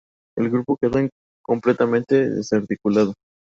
El 0.35 0.49
grupo 0.49 0.79
quedó 0.81 1.07
completamente 1.45 2.27
desarticulado. 2.27 3.13